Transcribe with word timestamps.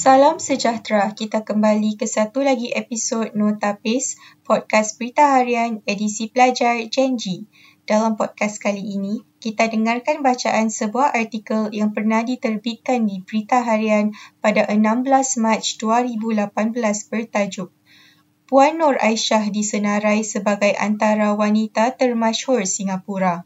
Salam 0.00 0.40
sejahtera. 0.40 1.12
Kita 1.12 1.44
kembali 1.44 2.00
ke 2.00 2.08
satu 2.08 2.40
lagi 2.40 2.72
episod 2.72 3.36
Notapis, 3.36 4.16
podcast 4.48 4.96
berita 4.96 5.36
harian 5.36 5.84
edisi 5.84 6.32
pelajar 6.32 6.80
Genji. 6.88 7.44
Dalam 7.84 8.16
podcast 8.16 8.64
kali 8.64 8.80
ini, 8.80 9.20
kita 9.44 9.68
dengarkan 9.68 10.24
bacaan 10.24 10.72
sebuah 10.72 11.12
artikel 11.12 11.68
yang 11.76 11.92
pernah 11.92 12.24
diterbitkan 12.24 13.04
di 13.04 13.20
Berita 13.20 13.60
Harian 13.60 14.16
pada 14.40 14.72
16 14.72 15.04
Mac 15.36 15.60
2018 15.60 16.48
bertajuk 17.12 17.68
Puan 18.48 18.80
Nur 18.80 18.96
Aisyah 18.96 19.52
disenarai 19.52 20.24
sebagai 20.24 20.72
antara 20.80 21.36
wanita 21.36 21.92
termasyhur 21.92 22.64
Singapura. 22.64 23.44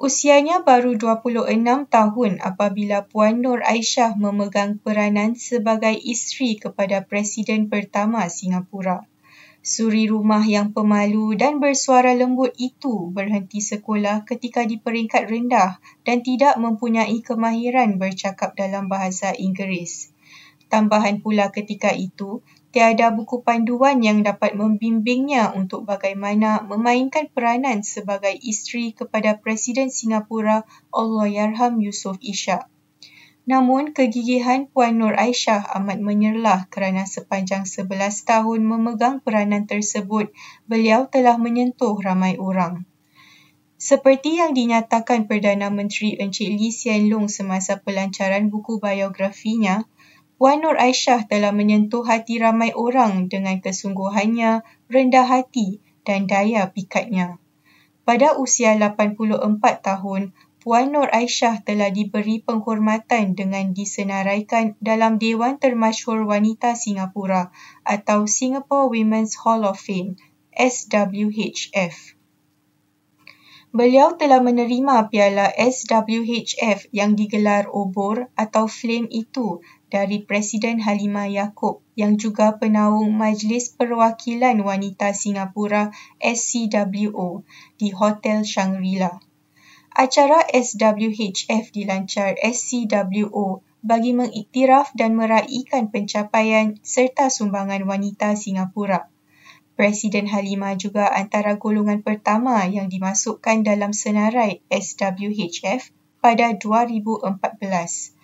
Usianya 0.00 0.64
baru 0.64 0.96
26 0.96 1.60
tahun 1.92 2.40
apabila 2.40 3.04
Puan 3.04 3.44
Nur 3.44 3.60
Aisyah 3.60 4.16
memegang 4.16 4.80
peranan 4.80 5.36
sebagai 5.36 5.92
isteri 5.92 6.56
kepada 6.56 7.04
Presiden 7.04 7.68
pertama 7.68 8.24
Singapura. 8.32 9.04
Suri 9.60 10.08
rumah 10.08 10.40
yang 10.40 10.72
pemalu 10.72 11.36
dan 11.36 11.60
bersuara 11.60 12.16
lembut 12.16 12.56
itu 12.56 13.12
berhenti 13.12 13.60
sekolah 13.60 14.24
ketika 14.24 14.64
di 14.64 14.80
peringkat 14.80 15.28
rendah 15.28 15.76
dan 16.00 16.24
tidak 16.24 16.56
mempunyai 16.56 17.20
kemahiran 17.20 18.00
bercakap 18.00 18.56
dalam 18.56 18.88
bahasa 18.88 19.36
Inggeris. 19.36 20.16
Tambahan 20.72 21.20
pula 21.20 21.52
ketika 21.52 21.92
itu, 21.92 22.40
tiada 22.70 23.10
buku 23.10 23.42
panduan 23.42 23.98
yang 23.98 24.22
dapat 24.22 24.54
membimbingnya 24.54 25.50
untuk 25.54 25.82
bagaimana 25.82 26.62
memainkan 26.62 27.26
peranan 27.30 27.82
sebagai 27.82 28.30
isteri 28.30 28.94
kepada 28.94 29.38
Presiden 29.42 29.90
Singapura 29.90 30.62
Allahyarham 30.94 31.82
Yusof 31.82 32.22
Ishak. 32.22 32.70
Namun, 33.50 33.90
kegigihan 33.90 34.70
Puan 34.70 35.02
Nur 35.02 35.18
Aisyah 35.18 35.74
amat 35.82 35.98
menyerlah 35.98 36.70
kerana 36.70 37.02
sepanjang 37.02 37.66
11 37.66 37.90
tahun 38.22 38.60
memegang 38.62 39.18
peranan 39.18 39.66
tersebut, 39.66 40.30
beliau 40.70 41.10
telah 41.10 41.34
menyentuh 41.34 41.98
ramai 41.98 42.38
orang. 42.38 42.86
Seperti 43.80 44.38
yang 44.38 44.52
dinyatakan 44.52 45.24
Perdana 45.24 45.72
Menteri 45.72 46.14
Encik 46.20 46.52
Lee 46.52 46.68
Hsien 46.68 47.08
Loong 47.08 47.32
semasa 47.32 47.80
pelancaran 47.80 48.52
buku 48.52 48.76
biografinya, 48.76 49.88
Puan 50.40 50.64
Nur 50.64 50.80
Aisyah 50.80 51.28
telah 51.28 51.52
menyentuh 51.52 52.00
hati 52.00 52.40
ramai 52.40 52.72
orang 52.72 53.28
dengan 53.28 53.60
kesungguhannya, 53.60 54.64
rendah 54.88 55.28
hati 55.28 55.84
dan 56.08 56.24
daya 56.24 56.72
pikatnya. 56.72 57.36
Pada 58.08 58.40
usia 58.40 58.72
84 58.72 59.36
tahun, 59.84 60.32
Puan 60.64 60.96
Nur 60.96 61.12
Aisyah 61.12 61.60
telah 61.60 61.92
diberi 61.92 62.40
penghormatan 62.40 63.36
dengan 63.36 63.76
disenaraikan 63.76 64.80
dalam 64.80 65.20
Dewan 65.20 65.60
Termasyhur 65.60 66.24
Wanita 66.24 66.72
Singapura 66.72 67.52
atau 67.84 68.24
Singapore 68.24 68.88
Women's 68.96 69.36
Hall 69.44 69.68
of 69.68 69.76
Fame, 69.76 70.16
SWHF. 70.56 72.16
Beliau 73.76 74.16
telah 74.16 74.40
menerima 74.40 75.12
piala 75.12 75.52
SWHF 75.52 76.88
yang 76.96 77.12
digelar 77.12 77.68
obor 77.68 78.32
atau 78.40 78.64
flame 78.66 79.06
itu 79.12 79.60
dari 79.90 80.22
Presiden 80.22 80.78
Halimah 80.78 81.26
Yaakob 81.26 81.82
yang 81.98 82.14
juga 82.14 82.54
penaung 82.56 83.10
Majlis 83.10 83.74
Perwakilan 83.74 84.62
Wanita 84.62 85.10
Singapura 85.10 85.90
SCWO 86.22 87.42
di 87.74 87.90
Hotel 87.90 88.46
Shangri-La. 88.46 89.18
Acara 89.90 90.46
SWHF 90.46 91.74
dilancar 91.74 92.38
SCWO 92.38 93.66
bagi 93.82 94.14
mengiktiraf 94.14 94.94
dan 94.94 95.18
meraihkan 95.18 95.90
pencapaian 95.90 96.78
serta 96.86 97.26
sumbangan 97.26 97.82
wanita 97.82 98.38
Singapura. 98.38 99.10
Presiden 99.74 100.28
Halimah 100.28 100.76
juga 100.76 101.08
antara 101.10 101.56
golongan 101.56 102.04
pertama 102.04 102.62
yang 102.68 102.92
dimasukkan 102.92 103.64
dalam 103.64 103.96
senarai 103.96 104.60
SWHF 104.70 105.90
pada 106.20 106.52
2014. 106.52 108.19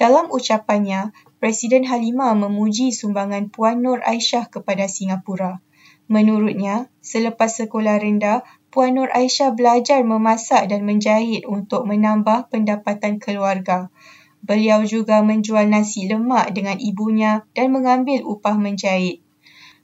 Dalam 0.00 0.32
ucapannya, 0.32 1.12
Presiden 1.44 1.84
Halimah 1.84 2.32
memuji 2.32 2.88
sumbangan 2.88 3.52
Puan 3.52 3.84
Nur 3.84 4.00
Aisyah 4.00 4.48
kepada 4.48 4.88
Singapura. 4.88 5.60
Menurutnya, 6.08 6.88
selepas 7.04 7.52
sekolah 7.52 8.00
rendah, 8.00 8.40
Puan 8.72 8.96
Nur 8.96 9.12
Aisyah 9.12 9.52
belajar 9.52 10.00
memasak 10.00 10.72
dan 10.72 10.88
menjahit 10.88 11.44
untuk 11.44 11.84
menambah 11.84 12.48
pendapatan 12.48 13.20
keluarga. 13.20 13.92
Beliau 14.40 14.88
juga 14.88 15.20
menjual 15.20 15.68
nasi 15.68 16.08
lemak 16.08 16.56
dengan 16.56 16.80
ibunya 16.80 17.44
dan 17.52 17.68
mengambil 17.68 18.24
upah 18.24 18.56
menjahit. 18.56 19.20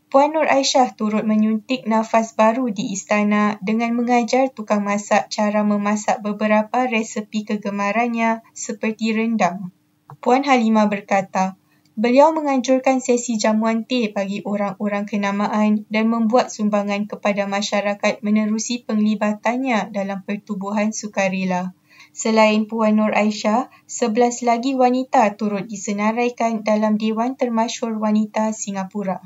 Puan 0.08 0.32
Nur 0.32 0.48
Aisyah 0.48 0.96
turut 0.96 1.28
menyuntik 1.28 1.84
nafas 1.84 2.32
baru 2.32 2.72
di 2.72 2.88
istana 2.96 3.60
dengan 3.60 3.92
mengajar 3.92 4.48
tukang 4.48 4.80
masak 4.80 5.28
cara 5.28 5.60
memasak 5.60 6.24
beberapa 6.24 6.88
resepi 6.88 7.44
kegemarannya 7.44 8.40
seperti 8.56 9.12
rendang. 9.12 9.75
Puan 10.18 10.42
Halimah 10.42 10.88
berkata, 10.90 11.54
beliau 11.96 12.32
menganjurkan 12.34 13.00
sesi 13.00 13.40
jamuan 13.40 13.88
teh 13.88 14.12
bagi 14.12 14.44
orang-orang 14.44 15.08
kenamaan 15.08 15.88
dan 15.88 16.12
membuat 16.12 16.52
sumbangan 16.52 17.08
kepada 17.08 17.48
masyarakat 17.48 18.20
menerusi 18.20 18.84
penglibatannya 18.84 19.92
dalam 19.92 20.20
pertubuhan 20.26 20.92
sukarela. 20.92 21.72
Selain 22.16 22.64
Puan 22.64 22.96
Nur 22.96 23.12
Aisyah, 23.12 23.68
sebelas 23.84 24.40
lagi 24.40 24.72
wanita 24.72 25.36
turut 25.36 25.68
disenaraikan 25.68 26.64
dalam 26.64 26.96
Dewan 26.96 27.36
Termasyur 27.36 27.96
Wanita 28.00 28.56
Singapura. 28.56 29.20